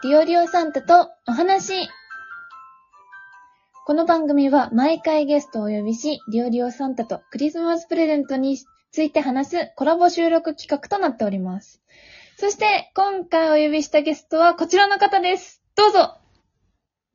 [0.00, 1.88] ディオリオサンタとお話。
[3.84, 8.58] この番組は毎回ゲストをお呼びし、ディオリオサンタとクリスマスプレゼントに
[8.92, 11.82] ついて話すコラボ収録企画となっております。
[12.36, 15.64] そして、今回お呼びしたゲストはこちらの方です。
[15.74, 16.14] どうぞ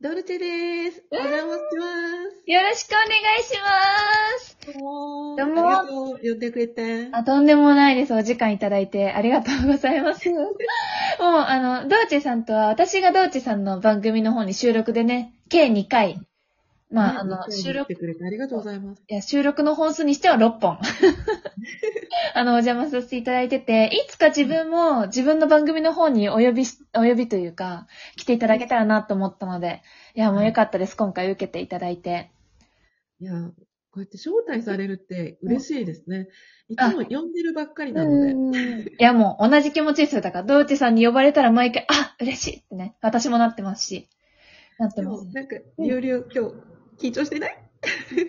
[0.02, 1.06] ドルチェです。
[1.10, 1.86] お邪魔しま
[2.46, 2.52] す。
[2.52, 3.08] よろしくお願
[3.40, 6.20] いしますどうもどうもありがとう。
[6.22, 7.08] 呼んでくれて。
[7.14, 8.14] あ、とんでもないです。
[8.14, 10.30] お時間いただいてありがとうございます。
[11.20, 16.20] もう、あの、ドーチェさんとは、私がドーチェさんの番組の方に収録でね、計2回。
[16.94, 19.02] まあ、あの、収録来てくれてありがとうございます。
[19.10, 20.78] いや、収録の本数にしては6本。
[22.36, 29.82] あの、お邪魔させていただいてて、いつか自分も自分の番組の方にお呼びし、お呼びというか、来ていただけたらなと思ったので、
[30.14, 30.96] いや、もうよかったです。
[30.96, 32.30] 今回受けていただいて。
[33.20, 33.34] いや、
[33.94, 36.28] こうやって招待されるって嬉しいですね。
[36.68, 38.34] いあつも呼んでるばっかりうなので。
[38.34, 40.22] んいや、もう同じ気持ちですよ。
[40.22, 44.10] だから、ドーチェさんに呼ばれたら毎回、あ、嬉しいってね、私もなってますし、
[44.80, 45.34] なってますでも、。
[45.34, 46.50] なんか、いろいろ今
[46.98, 47.58] 日、緊張してない？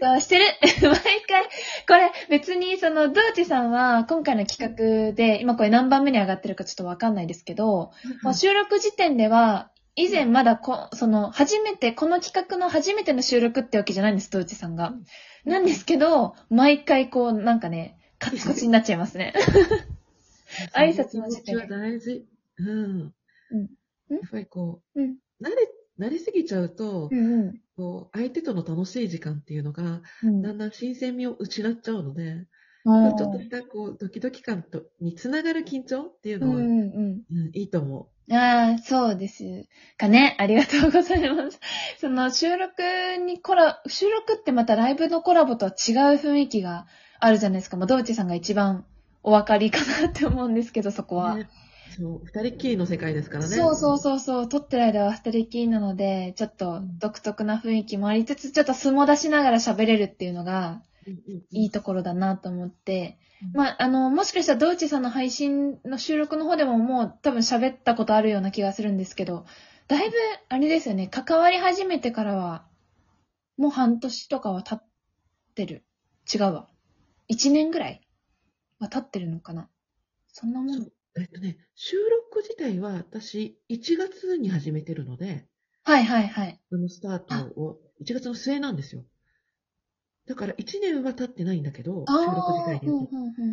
[0.02, 0.44] そうしてる
[0.82, 0.92] 毎
[1.26, 1.44] 回。
[1.88, 4.76] これ、別に、その、ドーチさんは、今回の企
[5.08, 7.90] 画で、今これ何番目に上がってるかちょっとわかんないですけど、
[8.22, 14.94] まあ、収録時点では、以前まだこ、その、初めて、この企画の初めての収録ってわけじゃないんです、ドーチさんが。
[15.44, 19.34] なんですけど、毎回こう、なんかね、カチコチになっちゃいますね。
[20.74, 22.26] 挨拶の時点大事。
[22.58, 23.14] うん。
[23.50, 23.70] うん
[24.10, 30.42] やっぱりこう、うん慣れ、慣れすぎちゃうと、うんこう、相手との楽しい時間っていうのが、うん。
[30.42, 32.48] だんだん新鮮味を失っちゃうので、うん。
[32.84, 37.50] ちょっとしたこうドキドキ感とにつながる緊張っていうのは、うんうんうん。
[37.54, 39.44] いいと思ああ、そうです
[39.96, 40.36] かね。
[40.38, 41.60] ありがとうございます。
[41.98, 42.82] その収録
[43.24, 46.86] にコラ、収録ってまたライブのコラボとは違う雰囲気が
[47.20, 47.76] あるじゃないですか。
[47.76, 48.84] もう、ドーチさんが一番
[49.22, 51.18] お分かりかなって思うんですけど、そこう。
[51.20, 51.36] は。
[51.36, 51.48] ね
[51.96, 53.56] そう、二人っきりの世界ですからね。
[53.56, 54.48] そうそうそうそう。
[54.48, 60.82] 撮ってる間は二人きりなので、ちょっと独特な雰囲気もありつつ、ちょっと相撲出しながら喋れるっていうのが。
[61.50, 63.18] いいところだなと思って。
[63.42, 69.44] うんまあ、あの、もしかしたら、ドーチさんの配信の収録の方でももう多分喋ったことあるような気がするんですけど、
[69.86, 70.16] だいぶ、
[70.48, 72.66] あれですよね、関わり始めてからは、
[73.56, 74.88] もう半年とかは経っ
[75.54, 75.84] てる。
[76.32, 76.68] 違うわ。
[77.28, 78.06] 一年ぐらい
[78.78, 79.68] は経ってるのかな。
[80.28, 80.88] そんなもん。
[81.16, 85.46] えっとね、収録自体は私、1月に始めてるので、
[85.84, 86.60] はいはいはい。
[86.72, 89.04] あのスタートを、1月の末なんですよ。
[90.26, 92.90] だから1年は経ってないんだけど、収録自体で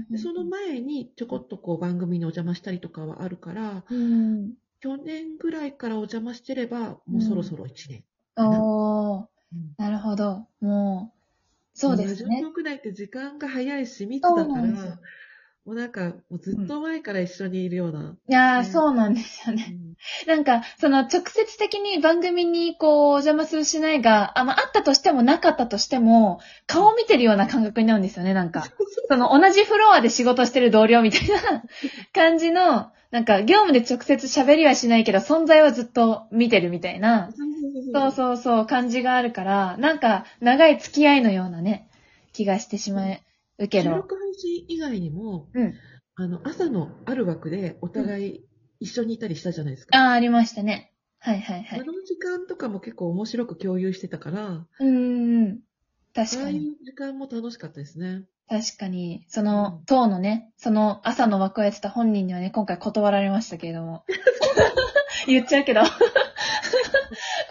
[0.10, 4.54] でその前にちょこっとこう番組にお邪魔したりとかはあるから、うん。
[4.80, 8.04] 去年ぐらいからお邪魔してれば、もうそろそろ1年。
[8.38, 10.48] おー、うんなるほど。
[10.62, 11.20] もう、
[11.74, 12.48] そうですねラジオ。
[12.48, 15.00] トーク内って時間が早いし、密だから、
[15.66, 18.16] もうなんか、もうずっと前から一緒にいるような。
[18.28, 19.68] いやー、ねそうなんですよね。
[19.70, 19.92] うん
[20.26, 28.66] なんか、その直接的に番組にこう、お邪魔するしないが、あ、まあ、あったとしてもなかったとしても、顔を見てるような感覚になるんですよね、なんか。
[29.10, 31.64] その同じフロアで仕事してる同僚みたいな
[32.14, 37.30] 感じの、なんか業務で直接喋りはしないけど、存在はずっと見てるみたいな、
[37.94, 41.88] そうそうそう、感じがあるから、なんか長い付き合いのようなね、
[42.34, 43.12] 気がしてしま
[43.66, 43.92] うけど。
[43.92, 45.74] 収録配信以外にも、うん。
[46.16, 48.46] あの、朝のある枠でお互い
[48.80, 49.98] 一緒にいたりしたじゃないですか。
[49.98, 50.94] ああ、ありましたね。
[51.20, 51.80] はいはいはい。
[51.80, 55.60] あの時間とかも結構面白く共有してたから、うーん。
[56.14, 56.70] 確ああいに。
[56.72, 58.26] う時間も楽しかったですね。
[58.50, 64.04] 確かに、その、当のね、その朝の枠をやってた本人にはね、今回断られましたけれども。
[65.28, 65.82] 言っちゃうけど。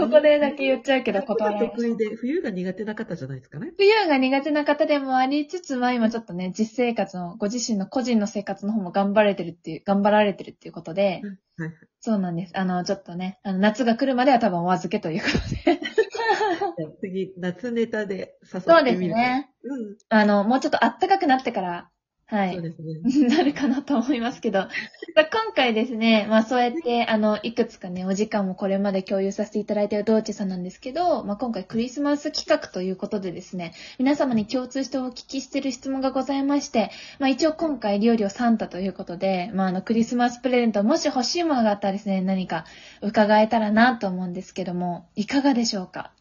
[0.01, 1.77] ここでだけ言っちゃうけど断られました。
[1.77, 3.73] 得意で、冬が苦手な方じゃないですかね。
[3.77, 11.23] 冬が苦手な方でもありつつ、まあ今ちょっとね、実生活の、ご自身の個人の生活の方も頑張れてるっていう、頑張られてるっていうことで、
[11.59, 11.71] はい。
[12.01, 12.53] そうなんです。
[12.59, 15.81] あの、ちょっとね、あの、夏が来るまでは多分お預けということで。
[17.01, 19.15] 次、夏ネタで誘そうですってみる。
[19.15, 19.51] ね。
[19.63, 19.97] うん。
[20.09, 21.91] あの、もうちょっと暖かくなってから、
[22.31, 22.63] はいそう。
[22.63, 23.27] ですね。
[23.29, 24.61] なるかなと思いますけど、
[25.17, 42.65] まあ今回ですね、まあそうやって、あの、いくつかね、お時間もこれまで共有させていただいている道地さんなんですけど、まあ今回クリスマス企画ということでですね、皆様に共通してお聞きしている質問がございまして、まあ一応今回料理をサンタということで、まああのクリスマスプレゼント、もし欲しいものがあったらですね、何か
[43.03, 46.13] 伺えたらなと思うんですけども、いかがでしょうか？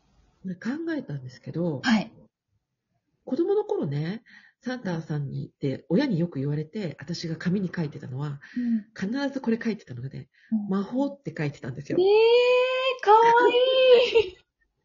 [0.44, 2.10] 考えたんですけど、はい。
[3.26, 4.24] 子供の頃ね、
[4.62, 8.42] サンタさんにって親によく言われて、私が紙に書いてたのは、
[8.98, 10.28] 必ずこれ書いてたので、
[10.70, 12.04] 魔法って書いてたんですよえ。
[12.04, 13.20] ー、かわ
[13.50, 14.38] いい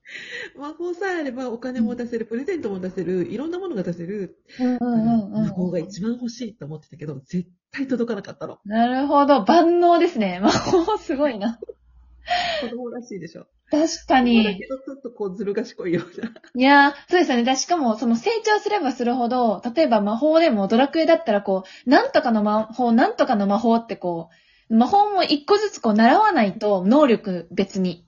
[0.56, 8.60] 魔法さえあればお金も出せる、プレゼントも出せる、いろんなものが出せる、うんうんうんうん魔法が一番欲しいと思ってたけど、絶対届かなかったの。
[8.64, 9.44] なるほど。
[9.44, 10.40] 万能ですね。
[10.40, 11.58] 魔法すごいな。
[12.62, 13.46] 子供らしいでしょ。
[13.70, 14.58] 確かだに。
[14.58, 16.30] けど、ちょっとこう、ずる賢いような。
[16.54, 17.44] いやー、そうですよね。
[17.44, 24.28] だしかも、その成長すればするほど、例えば魔法でもドラクエだったらこう、なんとかの魔法、なんとかの魔法ってこ
[24.70, 28.06] う、魔法も一個ずつこう習わないと、能力別に。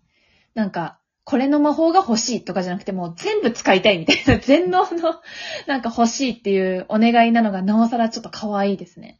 [0.55, 5.20] なんか、これの魔法が欲しいとかじゃなくてもう全部使いたいみたいな、全能の
[5.67, 9.19] なんか欲しいっていうお願いなのがなおさらちょっと可愛いですね。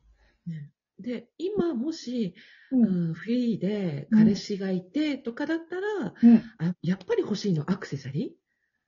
[0.99, 2.35] ねで、今もし、
[2.71, 2.77] う。
[2.77, 6.51] うんん、フリーで彼氏がいてとかだったら、うん。
[6.59, 7.71] あやっぱり欲しいの？
[7.71, 8.37] アクセサリ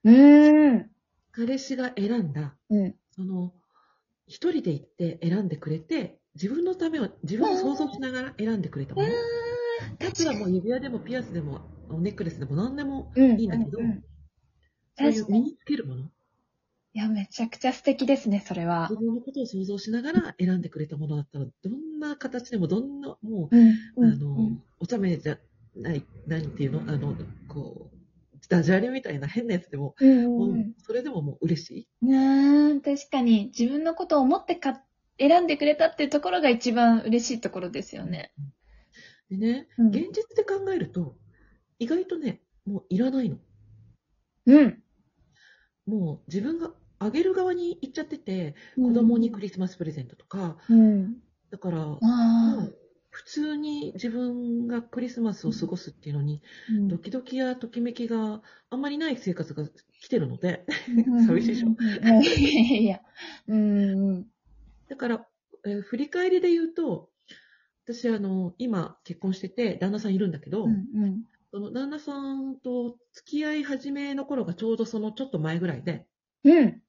[0.04, 0.72] うー？
[0.76, 0.76] ん。
[0.80, 0.88] ー
[1.32, 2.98] 彼氏が選んだ、うん。
[3.10, 3.54] その、
[4.26, 9.08] 一人で行って選んでくれて、自分のためを、自分を想像しながら選んでくれたもの。
[10.00, 11.62] 例えばもう指輪でもピアスでも、
[12.00, 13.36] ネックレスでも何でもうん。
[13.36, 14.04] いいんだけど、うんうん
[14.94, 15.26] そういう。
[15.30, 16.10] 身につけるもの。
[16.94, 18.96] いや、めちゃくちゃ素敵ですね、それは自。
[18.98, 23.68] 分のことを想像しながら選んでくれたものだったら、どんな形でも、どんな、もうん。
[23.68, 24.50] う、うんあの、
[24.80, 25.38] お茶目じゃ
[25.76, 26.80] ない、なんていうの？
[26.90, 27.14] あの、
[27.46, 27.98] こう、
[28.48, 30.74] ダジャレみたいな変なやつでも、うんもううんうん。
[30.78, 31.88] それでももう嬉しい。
[32.02, 34.82] うん、確かに自分のことを思ってか
[35.18, 38.32] 選んでくれたっていうところが一番嬉しいところですよね。
[39.28, 41.16] でね、うん現実で考えると、
[41.78, 43.36] 意外とね、もういらないの。
[44.46, 44.82] うん。
[45.88, 51.16] もう自分があげる側に行っちゃってて、子供にクリスマスプレゼントとか、うん。
[51.50, 51.98] だから。
[53.10, 56.40] 普通に自分がクリスマスを過ごすっていうのに、
[56.70, 59.64] うんドキドキやときめきがあんまりない生活が
[60.00, 60.64] 来てるので、
[61.10, 61.68] うん寂しいでしょ？
[62.76, 63.00] いや。
[63.48, 64.26] うん。
[64.88, 65.26] だから、
[65.66, 67.10] えー振り返りで言うと、
[67.84, 70.86] 私、あの、今結婚してて、旦那さんいるんだけど、うん。
[70.94, 71.24] うん。
[71.50, 76.06] その旦那さんと付き合い始めの頃がちょうどそのちょっと前ぐらいで、
[76.44, 76.82] うん。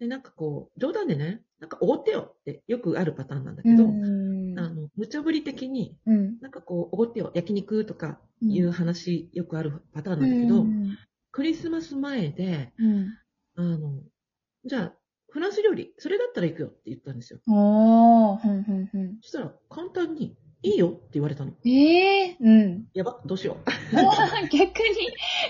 [0.00, 4.58] で、なんかこう、冗談でね、なんかおごってよってよくあるパターンなんだうけど、ん。
[4.58, 6.40] あの、無茶ぶり的に、うん。
[6.40, 10.98] なんかこう、おごってよ、焼肉とかいう話、よくあるパターンなんだけど、うん。
[11.30, 13.08] クリスマス前で、うん。
[13.56, 14.02] あの、
[14.64, 14.94] じゃあ、
[15.30, 17.40] フランス料理、それだったら行くよって言ったんですよ。
[17.48, 18.38] おー。
[18.38, 19.18] ふんふんふん。
[19.20, 21.52] そしたら、簡単に、いいよって言われたの。
[21.66, 22.86] ええうん。
[22.94, 23.58] やば、どうしよ
[24.50, 24.70] 逆に、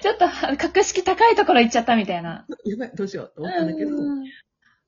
[0.03, 0.27] ちょっと
[0.59, 2.47] 格式高いところ行っちゃったみたいな。
[2.49, 2.71] う。
[2.71, 4.25] やばい、どうしようと思ったんだけど、うん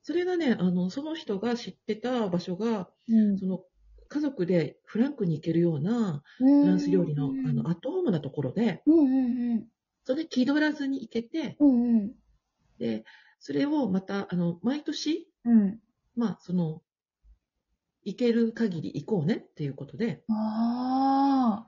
[0.03, 3.65] それがね、あの、その人が知ってた場所が、うんその、
[4.07, 9.67] 家族でフランクに行けるような、フフランス料理の、あの、アットホームなところで、うんうんうん。
[10.05, 12.11] それ気取らずに行けて、うんうん。
[12.79, 13.03] で、
[13.39, 15.79] それをまた、あの、毎年、うん。
[16.15, 16.81] まあ、その、
[18.07, 21.67] 行ける限り行こうねっていうことで、あ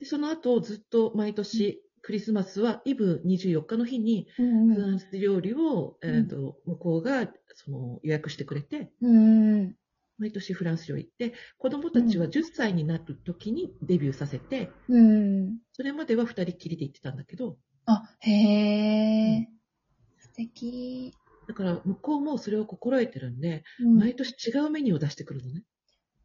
[0.00, 9.06] でその後ずっと毎年、クリスマスはイブ24日の日に、うんうフランス料理を、んえーと向こうがその予約してくれて、ん。
[9.06, 9.74] うん。
[10.16, 15.58] 毎年フランス料理行って、子供たちは10歳になる時にデビューさせて、うん。
[15.74, 19.48] それまでは2人きりで行ってたんだけど、あ、へえ。
[20.18, 21.12] 素敵。
[21.46, 25.62] だから向こうもそれを心得てるんで、うん毎年違うメニューを出してくるのね。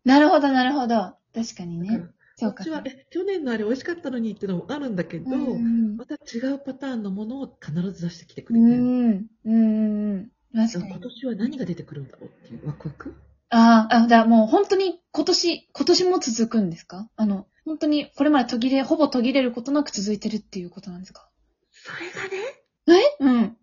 [0.09, 1.15] なるほど、なるほど。
[1.33, 2.01] 確かにね。
[2.35, 2.57] そうか。
[2.57, 9.27] こっちは、え、去年のあれ美味しかったのにっていうのもあるんだけど、うんまた違うパターンのものを必ず出してきてくうれて、ん。
[9.45, 9.53] うん。
[9.53, 10.31] うん。
[10.55, 10.99] 確かに今。
[10.99, 13.13] 年は何が出てくるんだろうっていうワクワク
[13.49, 17.09] ああ、あ、だもう本当に今年、今年も続くんですか？
[17.17, 21.29] あの、本当にこれまで途切れ、ほぼ途切れることなく続いてるっていうことなんですか？
[21.71, 23.23] それがね、え？
[23.23, 23.57] うん。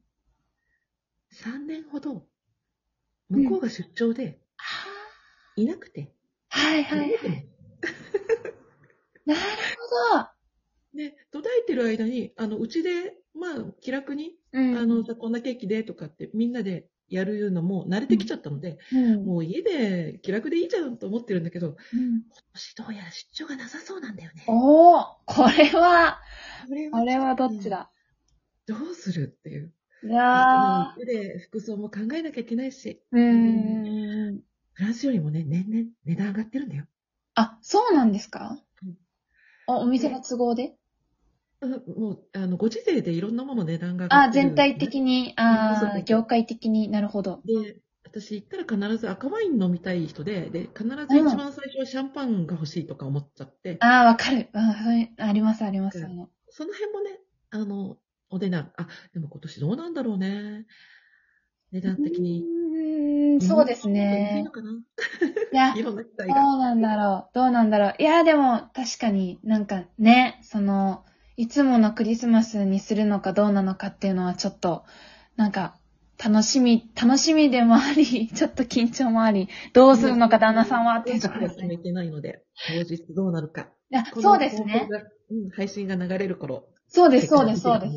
[1.32, 2.24] 3年ほど、
[3.30, 4.38] 向こうが出張で
[5.56, 6.12] いなくて、
[6.76, 7.48] はいはいはい。
[9.24, 9.40] なる
[10.94, 14.62] で、途絶えてる間に、あの、うちで、まあ、気楽に、ほど。
[14.62, 14.78] うん。
[14.78, 21.98] あの、じゃあこんなケーキでとかってみんなでやるのも慣れてきちゃったので、うん、もう家で気楽でいいじゃんと思ってるんだけど、うん。
[21.98, 24.44] 今年どうやら出張がなさそうなんだよね。
[24.46, 26.20] おー、これは、
[26.92, 27.90] これはどっちだ？
[28.66, 29.72] どうするっていう。
[30.04, 33.18] いや家で服装も考えなきゃいけないし、ー。
[33.18, 33.20] う
[34.32, 34.40] ん。
[34.76, 36.86] フランスよりもね、年々値段上がってるんだよ。
[37.34, 38.58] あ、そうなんですか？
[38.84, 38.96] うん。
[39.66, 40.76] お、お店の都合で？
[41.62, 46.88] うんもう、あの、ご時世でいろんなもの値段が上があ、ってる、全体的に、あそうー業界的に？
[46.88, 47.42] なるほど。
[47.46, 54.48] で、私行ったら必ず赤ワイン飲みたい人で、で、必ず一番最初はシャンパンが欲しいとか思っちゃって、あー、わかる。
[54.52, 55.98] あそういうあります、あります。
[56.50, 57.18] その辺もね、
[57.50, 57.98] あの、
[58.30, 60.66] お値段、あ、でも今年どうなんだろうね。
[61.72, 62.42] 値段的に。
[62.42, 64.50] うーん、そうですいいねの。
[64.50, 64.70] かな？
[65.52, 66.56] いや、いろんな期待どうが。
[66.58, 67.34] なんだろう。
[67.34, 67.94] どうなんだろう。
[67.98, 71.04] いや、でも、確かになんかね、その、
[71.36, 74.84] いつものクリスマスにするのかどうなのかっていうのはちょっと、
[75.36, 75.76] なんか、
[76.22, 81.68] 楽しみ、楽しみでもあり、 ちょっと緊張もあり、どうするのか旦那さんはっていうところですね。
[81.68, 83.68] 決めてないので、当日どうなるか。
[83.90, 84.88] いや、そうですね。
[85.30, 86.68] うん、配信が流れる頃。
[86.88, 87.96] そうです、そうです、そうです。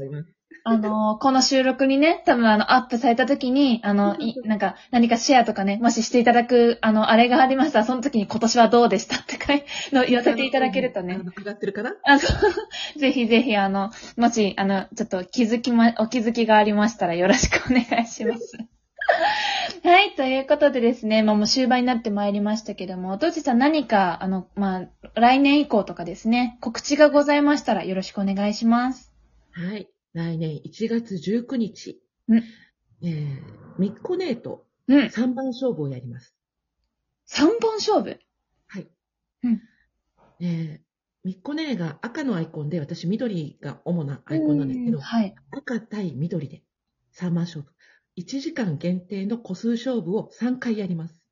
[0.59, 0.61] す。
[0.65, 11.23] あのーこの収録にね、多分あの、アップされた時に、あの、いなんか、何かシェアとかね、もししていただく、あの、あれがありましたら、その時に今年はどうでしたってかい、 の言わせていただけるとねあ。
[11.23, 11.95] の上がってるかな？
[12.05, 12.39] あ、そう。
[12.99, 18.57] ぜひぜひ、あの、もし、あの、ちょっと気づきま、お気づきがありましたらよろしくお願いします。
[19.83, 29.11] はい、ということでですね、まあもう終盤になってまいりましたけども、どじさん何か、あの、まあ、来年以降とかですね、告知がございましたらよろしくお願いします。
[29.51, 29.87] はい。
[30.13, 32.01] 来年1月19日。
[32.27, 32.43] うん
[33.01, 33.39] えー、
[33.77, 35.05] ミッコネートうん。
[35.05, 36.35] 3番勝負をやります。
[37.29, 38.19] 3本勝負？
[40.41, 40.79] えー、
[41.23, 45.35] ミッコネーが赤のアイコンで、私緑が主なアイコンなんですけど、うんはい。
[45.51, 46.63] 赤対緑で
[47.15, 47.73] 3番勝負。
[48.17, 51.23] 1時間限定の個数勝負を3回やります。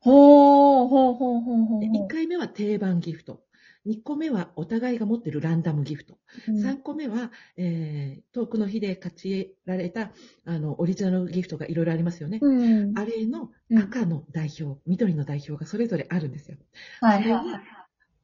[0.00, 3.42] ほー、ほうほうほうほうで1回目は定番ギフト。
[3.86, 6.18] 2個目はお互いが持ってるランダムギフト。
[6.48, 10.10] うん3個目は、えー、遠くの日で勝ちられた、
[10.44, 12.38] あの、オリジナルギフトがいろいろありますよね。
[12.42, 12.98] うん。
[12.98, 16.58] あれのうん赤の代表、緑の代表がそれぞれあるんですよ。
[17.00, 17.62] はいそれをは。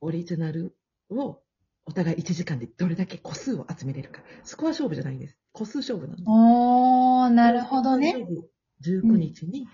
[0.00, 0.75] オリジナル
[1.11, 1.40] を
[1.85, 4.21] お互い1時間でどれだけ個数を集めれるか。
[4.45, 5.37] スコア勝負じゃないんです。
[5.52, 6.26] 個数勝負なんです。
[6.28, 8.26] おー、なるほどね。。
[8.85, 9.69] 19日に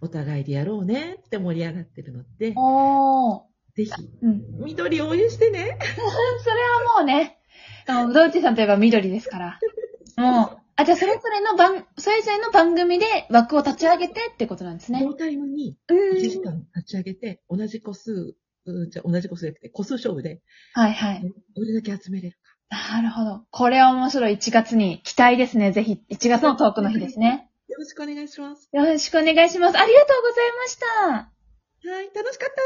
[0.00, 3.53] お互いでやろうねって盛り上がってるので、おー。
[3.76, 3.90] ぜひ、
[4.22, 4.42] うん。
[4.64, 5.78] 緑応援してね。
[6.42, 7.38] それはもうね、
[7.86, 9.60] あの、ドイツさんといえば緑ですから。
[10.16, 15.00] もう、あ、じゃあそれぞれの番、それぞれの番組で枠を立ち上げてってことなんですね。
[15.00, 18.34] 同タイムにうん1時間立ち上げて、同じ個数、
[18.66, 20.40] うんじゃあ同じ個数じゃなくて、個数勝負で、
[20.72, 21.34] はいはい。
[21.54, 22.38] どれだけ集めれる
[22.70, 22.94] か。
[22.94, 23.44] なるほど。
[23.50, 24.34] これは面白い。
[24.34, 25.72] 1月に期待ですね。
[25.72, 27.50] ぜひ、1月のトークの日ですね。
[27.68, 28.68] よろしくお願いします。
[28.72, 29.78] よろしくお願いします。
[29.78, 31.34] ありがとうございました。
[31.90, 32.62] はい、楽しかった